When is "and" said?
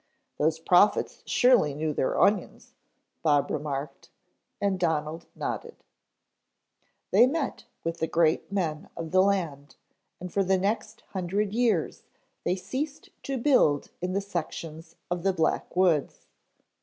4.59-4.79, 10.19-10.33